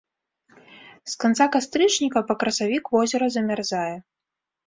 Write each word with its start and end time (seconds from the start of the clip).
З 1.11 1.19
канца 1.23 1.45
кастрычніка 1.57 2.23
па 2.31 2.35
красавік 2.43 2.91
возера 2.97 3.25
замярзае. 3.35 3.93